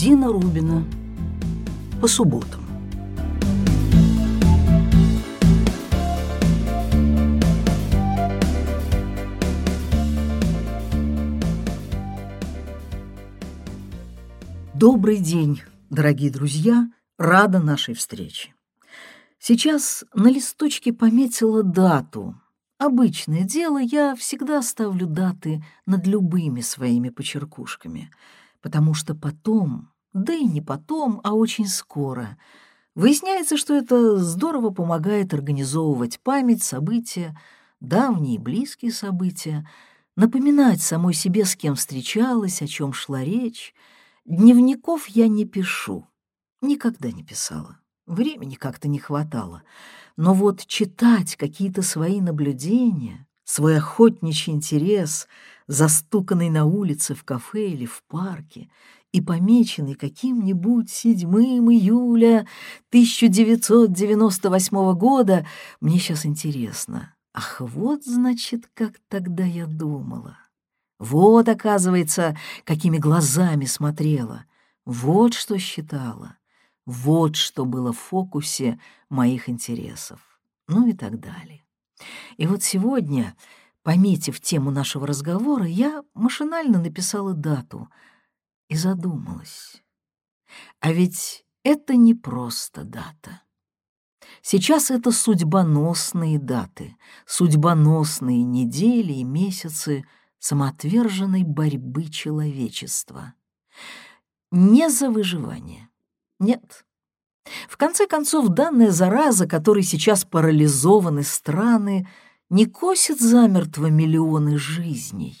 [0.00, 0.82] Дина Рубина.
[2.00, 2.62] По субботам.
[14.72, 18.54] Добрый день, дорогие друзья, рада нашей встрече.
[19.38, 22.40] Сейчас на листочке пометила дату.
[22.78, 28.10] Обычное дело, я всегда ставлю даты над любыми своими почеркушками,
[28.60, 32.38] потому что потом, да и не потом, а очень скоро,
[32.94, 37.38] выясняется, что это здорово помогает организовывать память, события,
[37.80, 39.68] давние близкие события,
[40.16, 43.74] напоминать самой себе, с кем встречалась, о чем шла речь—
[44.30, 46.06] Дневников я не пишу,
[46.60, 47.80] никогда не писала.
[48.06, 49.62] Времени как-то не хватало.
[50.16, 55.26] Но вот читать какие-то свои наблюдения, свой охотничий интерес,
[55.70, 58.68] застуканный на улице, в кафе или в парке,
[59.12, 61.32] и помеченный каким-нибудь 7
[61.72, 62.44] июля
[62.88, 65.46] 1998 года,
[65.80, 67.14] мне сейчас интересно.
[67.32, 70.36] Ах, вот, значит, как тогда я думала.
[70.98, 74.46] Вот, оказывается, какими глазами смотрела.
[74.84, 76.36] Вот что считала.
[76.84, 80.18] Вот что было в фокусе моих интересов.
[80.66, 81.62] Ну и так далее.
[82.38, 83.36] И вот сегодня,
[83.82, 87.88] пометив тему нашего разговора, я машинально написала дату
[88.68, 89.82] и задумалась.
[90.80, 93.42] А ведь это не просто дата.
[94.42, 100.04] Сейчас это судьбоносные даты, судьбоносные недели и месяцы—
[100.40, 103.34] самоотверженной борьбы человечества.
[104.50, 105.88] Не за выживание.
[106.40, 106.84] Нет.
[107.68, 112.08] В конце концов, данная зараза, которой сейчас парализованы страны,
[112.50, 115.38] не косит замертво миллионы жизней,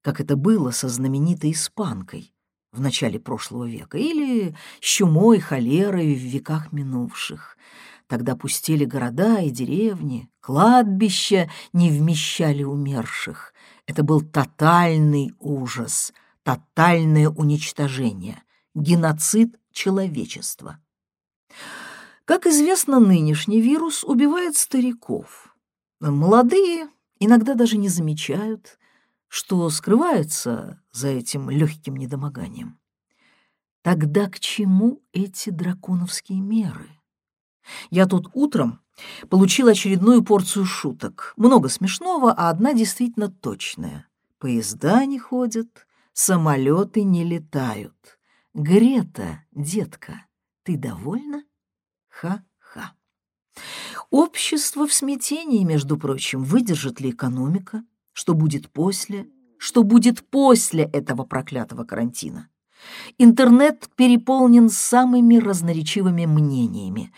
[0.00, 2.32] как это было со знаменитой испанкой
[2.72, 7.58] в начале прошлого века или с чумой, холерой в веках минувших.
[8.06, 13.52] Тогда пустели города и деревни, кладбища не вмещали умерших,
[13.86, 16.12] это был тотальный ужас,
[16.44, 18.40] тотальное уничтожение,
[18.74, 20.78] геноцид человечества.
[22.24, 25.55] Как известно, нынешний вирус убивает стариков.
[26.00, 28.78] Молодые иногда даже не замечают,
[29.28, 32.78] что скрывается за этим легким недомоганием.
[33.82, 36.90] Тогда к чему эти драконовские меры?
[37.90, 38.80] Я тут утром
[39.28, 41.34] Получил очередную порцию шуток.
[41.36, 44.08] Много смешного, а одна действительно точная.
[44.38, 48.18] Поезда не ходят, самолеты не летают.
[48.54, 50.26] Грета, детка,
[50.62, 51.44] ты довольна?
[52.08, 52.94] Ха-ха.
[54.10, 57.84] Общество в смятении, между прочим, выдержит ли экономика?
[58.12, 59.26] Что будет после?
[59.58, 62.48] Что будет после этого проклятого карантина?
[63.18, 67.12] Интернет переполнен самыми разноречивыми мнениями.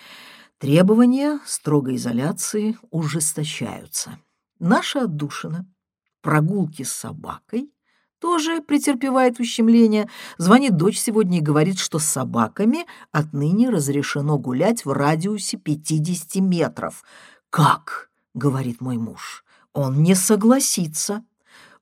[0.59, 4.19] Требования строгой изоляции ужесточаются.
[4.59, 5.67] Наша отдушина,
[6.23, 7.71] прогулки с собакой,
[8.21, 10.09] тоже претерпевает ущемление.
[10.39, 17.05] Звонит дочь сегодня и говорит, что с собаками отныне разрешено гулять в радиусе 50 метров.
[17.51, 19.45] «Как?»— говорит мой муж.
[19.73, 21.25] «Он не согласится.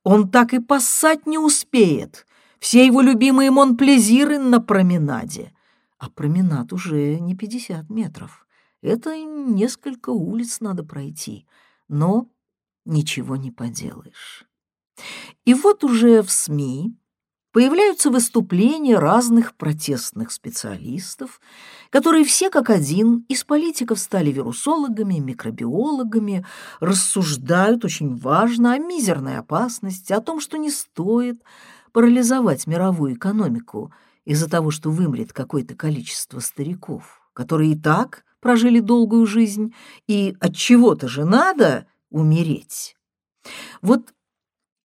[0.03, 2.27] Он так и поссать не успеет.
[2.59, 5.53] Все его любимые монплезиры на променаде.
[5.99, 8.47] А променад уже не 50 метров.
[8.83, 11.47] Это несколько улиц надо пройти,
[11.89, 12.29] но
[12.85, 14.47] ничего не поделаешь.
[15.45, 16.95] И вот уже в СМИ
[17.57, 21.41] появляются выступления разных протестных специалистов,
[21.89, 26.45] которые все как один из политиков стали вирусологами, микробиологами,
[26.81, 31.43] рассуждают очень важно о мизерной опасности, о том, что не стоит
[31.93, 33.91] парализовать мировую экономику
[34.27, 39.73] из-за того, что вымрет какое-то количество стариков, которые и так прожили долгую жизнь,
[40.07, 42.97] и от чего-то же надо умереть.
[43.81, 44.13] Вот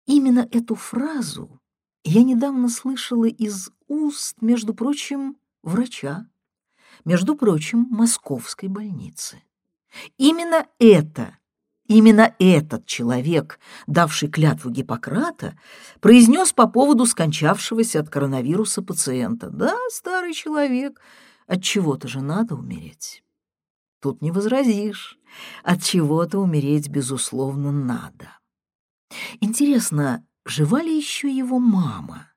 [0.07, 1.61] именно эту фразу
[2.05, 6.27] я недавно слышала из уст, между прочим, врача,
[7.05, 9.43] между прочим, московской больницы.
[10.19, 11.39] Именно это,
[11.87, 15.59] именно этот человек, давший клятву Гиппократа,
[16.01, 19.51] произнес по поводу скончавшегося от коронавируса пациента.
[19.51, 21.01] Да, старый человек,
[21.47, 23.23] от чего-то же надо умереть.
[24.01, 25.19] Тут не возразишь.
[25.63, 28.34] От чего-то умереть, безусловно, надо.
[29.41, 32.29] Интересно, жива ли еще его мама?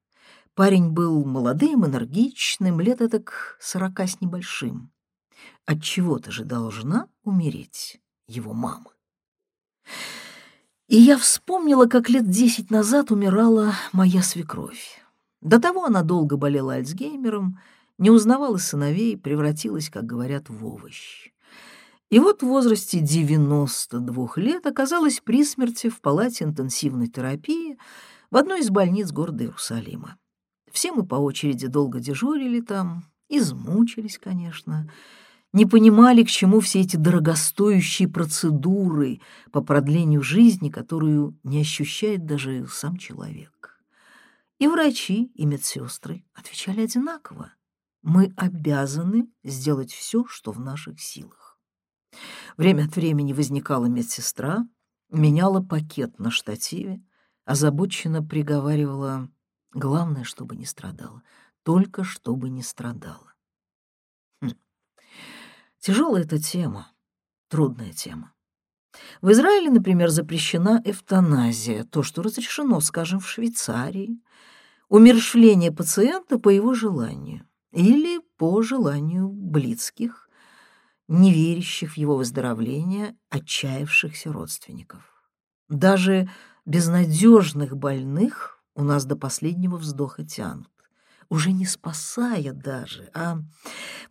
[0.54, 4.92] Парень был молодым, энергичным, лет так сорока с небольшим.
[5.66, 8.92] От чего-то же должна умереть его мама.
[10.88, 15.02] И я вспомнила, как лет десять назад умирала моя свекровь.
[15.42, 17.60] До того она долго болела Альцгеймером,
[17.98, 21.32] не узнавала сыновей, превратилась, как говорят, в овощ.
[22.10, 27.78] И вот в возрасте 92 лет оказалась при смерти в палате интенсивной терапии
[28.32, 30.18] в одной из больниц города Иерусалима.
[30.72, 34.90] Все мы по очереди долго дежурили там, измучились, конечно,
[35.52, 39.22] не понимали, к чему все эти дорогостоящие процедуры
[39.52, 43.82] по продлению жизни, которую не ощущает даже сам человек.
[44.60, 47.54] И врачи, и медсестры отвечали одинаково.
[48.02, 51.47] Мы обязаны сделать все, что в наших силах.
[52.58, 54.68] Время от времени возникала медсестра,
[55.10, 57.02] меняла пакет на штативе,
[57.46, 59.30] озабоченно приговаривала
[59.74, 61.22] «Главное, чтобы не страдала,
[61.64, 63.34] только чтобы не страдала».
[64.42, 64.54] Хм.
[65.80, 66.92] Тяжелая эта тема,
[67.48, 68.34] трудная тема.
[69.22, 74.20] В Израиле, например, запрещена эвтаназия, то, что разрешено, скажем, в Швейцарии,
[74.90, 80.27] умершвление пациента по его желанию или по желанию близких,
[81.08, 85.04] не верящих в его выздоровление, отчаявшихся родственников.
[85.70, 86.30] Даже
[86.66, 90.72] безнадежных больных у нас до последнего вздоха тянут,
[91.30, 93.40] уже не спасая даже, а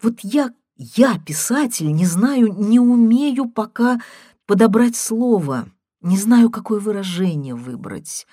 [0.02, 4.00] вот я, я, писатель, не знаю, не умею пока
[4.46, 5.68] подобрать слово,
[6.00, 8.26] не знаю, какое выражение выбрать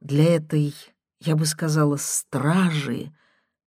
[0.00, 0.74] для этой,
[1.20, 3.12] я бы сказала, стражи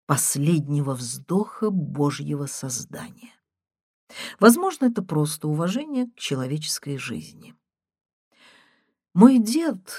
[0.06, 3.38] последнего вздоха Божьего создания.
[4.41, 7.55] Возможно, это просто уважение к человеческой жизни.
[9.15, 9.93] Мой дед,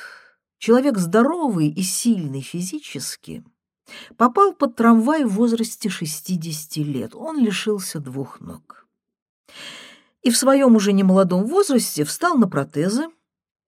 [0.58, 3.44] человек здоровый и сильный физически,
[4.18, 7.16] попал под трамвай в возрасте 60 лет.
[7.16, 8.88] Он лишился двух ног.
[10.22, 13.08] И в своем уже немолодом возрасте встал на протезы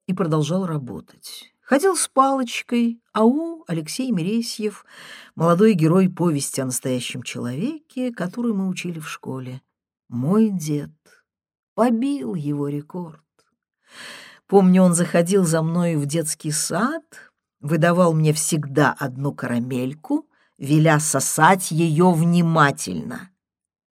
[0.07, 1.53] и продолжал работать.
[1.61, 4.85] Ходил с палочкой, ау Алексей Мересьев,
[5.35, 9.61] молодой герой повести о настоящем человеке, которую мы учили в школе.
[10.11, 10.91] Мой дед
[11.73, 13.23] побил его рекорд.
[14.45, 17.01] Помню, он заходил за мной в детский сад,
[17.61, 20.27] выдавал мне всегда одну карамельку,
[20.57, 23.29] веля сосать ее внимательно.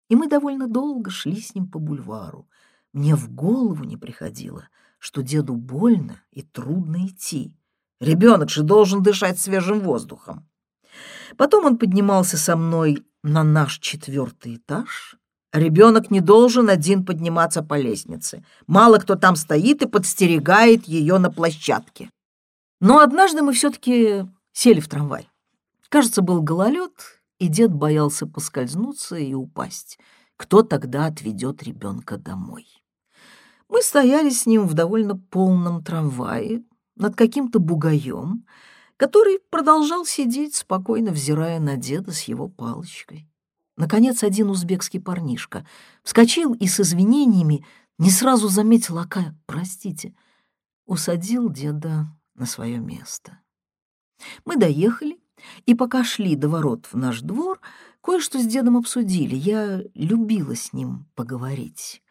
[0.10, 2.50] И мы довольно долго шли с ним по бульвару.
[2.94, 7.54] Мне в голову не приходило, что деду больно и трудно идти.
[8.00, 10.50] Ребенок же должен дышать свежим воздухом.
[11.38, 15.20] Потом он поднимался со мной на наш четвертый этаж,
[15.54, 18.44] Ребенок не должен один подниматься по лестнице.
[18.68, 22.10] Мало кто там стоит и подстерегает ее на площадке.
[22.80, 25.30] Но однажды мы все-таки сели в трамвай.
[25.90, 26.92] Кажется, был гололед,
[27.40, 29.98] и дед боялся поскользнуться и упасть.
[30.36, 32.68] Кто тогда отведет ребенка домой?
[33.70, 36.64] Мы стояли с ним в довольно полном трамвае
[36.96, 38.46] над каким-то бугаем,
[38.98, 43.27] который продолжал сидеть, спокойно взирая на деда с его палочкой.
[43.78, 45.66] Наконец, один узбекский парнишка
[46.04, 47.64] вскочил и с извинениями
[48.00, 50.16] не сразу заметил Ака, простите,
[50.86, 53.40] усадил деда на свое место.
[54.46, 55.20] Мы доехали,
[55.68, 57.60] и пока шли до ворот в наш двор,
[58.02, 59.36] кое-что с дедом обсудили.
[59.36, 62.02] Я любила с ним поговорить.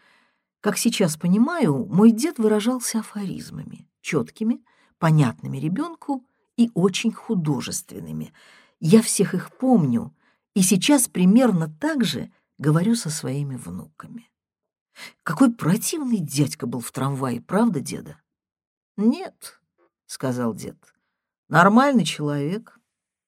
[0.60, 4.62] Как сейчас понимаю, мой дед выражался афоризмами, четкими,
[4.99, 6.25] понятными ребенку
[6.56, 8.32] и очень художественными.
[8.78, 10.15] Я всех их помню,
[10.56, 14.30] и сейчас примерно так же говорю со своими внуками.
[15.22, 18.16] Какой противный дядька был в трамвае, правда, деда?
[18.96, 19.60] Нет,
[20.06, 20.78] сказал дед.
[21.50, 22.80] Нормальный человек.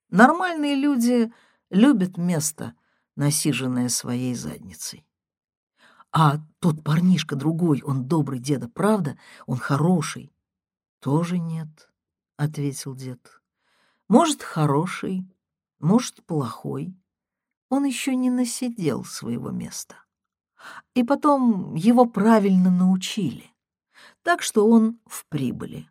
[0.08, 1.30] Нормальные люди
[1.68, 2.75] любят место,
[3.14, 5.06] насиженное своей задницей.
[6.11, 9.18] А тот парнишка другой, он добрый деда, правда?
[9.44, 10.32] Он хороший.
[11.00, 11.90] Тоже нет,
[12.38, 13.42] ответил дед.
[14.08, 15.30] Может, хороший,
[15.78, 16.97] может, плохой
[17.69, 19.97] он еще не насидел своего места.
[20.95, 23.51] И потом его правильно научили,
[24.23, 25.89] так что он в прибыли.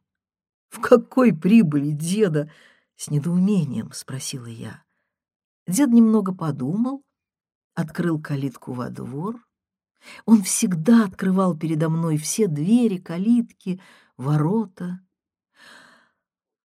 [0.70, 2.52] «В какой прибыли, деда?»—
[2.96, 4.84] с недоумением спросила я.
[5.68, 7.04] Дед немного подумал,
[7.74, 9.40] открыл калитку во двор.
[10.26, 13.82] Он всегда открывал передо мной все двери, калитки,
[14.18, 15.00] ворота.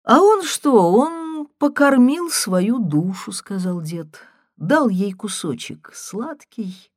[0.03, 4.20] «А он что, он покормил свою душу»,— сказал дед
[4.62, 6.91] дал ей кусочек сладкий,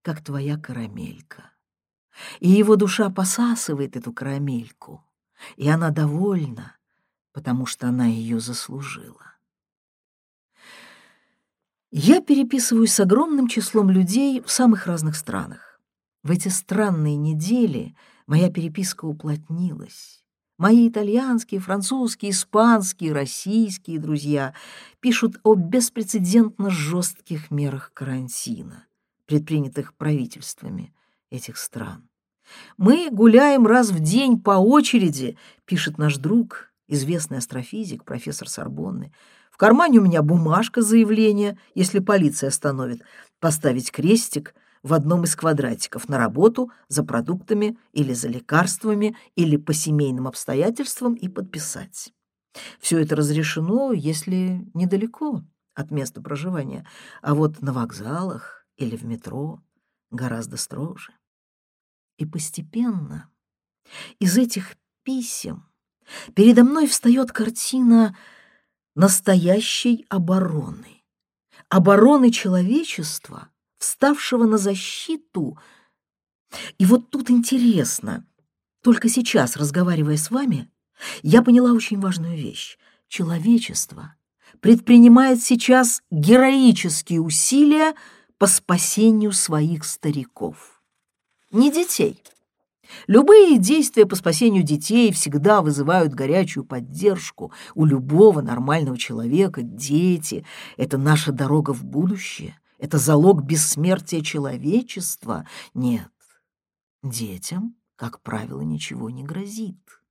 [0.00, 1.52] как твоя карамелька.
[2.40, 5.04] И его душа посасывает эту карамельку,
[5.56, 6.76] и она довольна,
[7.32, 9.34] потому что она ее заслужила.
[11.90, 15.78] Я переписываюсь с огромным числом людей в самых разных странах.
[16.22, 17.94] В эти странные недели
[18.26, 20.24] моя переписка уплотнилась.
[20.60, 24.52] Мои итальянские, французские, испанские, российские друзья
[25.00, 28.84] пишут о беспрецедентно жестких мерах карантина,
[29.24, 30.92] предпринятых правительствами
[31.30, 32.10] этих стран.
[32.76, 39.14] «Мы гуляем раз в день по очереди»,— пишет наш друг, известный астрофизик, профессор Сорбонны.
[39.50, 43.00] «В кармане у меня бумажка заявления, если полиция остановит,
[43.38, 49.72] поставить крестик в одном из квадратиков на работу за продуктами или за лекарствами или по
[49.72, 52.12] семейным обстоятельствам и подписать.
[52.80, 55.42] Все это разрешено, если недалеко
[55.74, 56.86] от места проживания,
[57.22, 59.62] а вот на вокзалах или в метро
[60.10, 61.12] гораздо строже.
[62.18, 63.30] И постепенно
[64.18, 65.66] из этих писем
[66.34, 68.16] передо мной встает картина
[68.94, 71.02] настоящей обороны.
[71.68, 73.49] Обороны человечества,
[73.80, 75.58] вставшего на защиту.
[76.78, 78.24] И вот тут интересно,
[78.82, 80.70] только сейчас, разговаривая с вами,
[81.22, 82.78] я поняла очень важную вещь.
[83.08, 84.14] Человечество
[84.60, 87.94] предпринимает сейчас героические усилия
[88.38, 90.80] по спасению своих стариков
[91.50, 92.22] не детей.
[93.06, 99.62] Любые действия по спасению детей всегда вызывают горячую поддержку у любого нормального человека.
[99.62, 100.44] Дети—
[100.76, 105.46] это наша дорога в будущее, это залог бессмертия человечества.
[105.74, 106.10] Нет,
[107.02, 110.02] детям, как правило, ничего не грозит.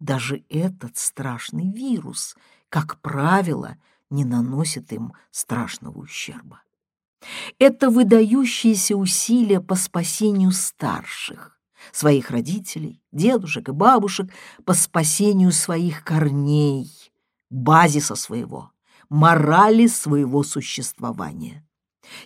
[0.00, 2.36] Даже этот страшный вирус,
[2.68, 3.78] как правило,
[4.10, 6.60] не наносит им страшного ущерба.
[7.58, 11.58] Это выдающиеся усилия по спасению старших,
[11.90, 14.30] своих родителей, дедушек и бабушек,
[14.66, 16.90] по спасению своих корней,
[17.48, 18.72] базиса своего,
[19.08, 21.64] морали своего существования.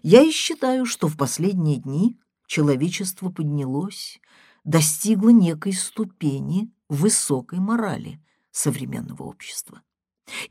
[0.02, 4.20] Я и считаю, что в последние дни человечество поднялось,
[4.64, 8.20] достигло некой ступени высокой морали
[8.50, 9.82] современного общества.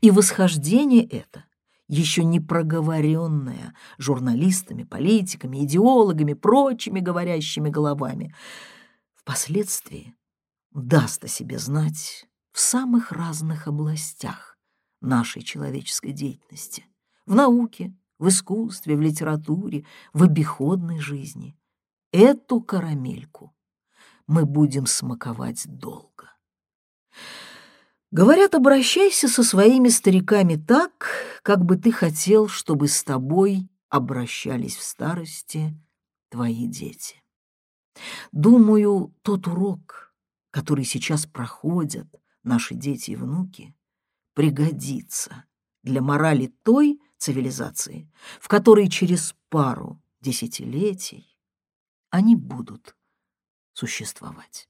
[0.00, 1.44] И восхождение это
[1.88, 8.34] еще не проговоренная журналистами, политиками, идеологами, прочими говорящими головами,
[9.14, 10.14] впоследствии
[10.72, 14.58] даст о себе знать в самых разных областях
[15.00, 16.84] нашей человеческой деятельности,
[17.24, 21.56] в науке, в искусстве, в литературе, в обиходной жизни.
[22.12, 23.54] Эту карамельку
[24.26, 26.32] мы будем смаковать долго.
[28.10, 31.08] Говорят, обращайся со своими стариками так,
[31.42, 35.74] как бы ты хотел, чтобы с тобой обращались в старости
[36.30, 37.22] твои дети.
[38.32, 40.14] Думаю, тот урок,
[40.50, 42.08] который сейчас проходят
[42.42, 43.74] наши дети и внуки,
[44.34, 45.44] пригодится
[45.88, 48.08] для морали той цивилизации,
[48.40, 51.38] в которой через пару десятилетий
[52.10, 52.94] они будут
[53.72, 54.68] существовать.